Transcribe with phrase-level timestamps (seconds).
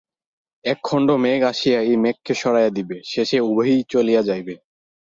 [0.65, 4.53] একখণ্ড মেঘ আসিয়া এই মেঘকে সরাইয়া দিবে, শেষে উভয়েই চলিয়া যাইবে।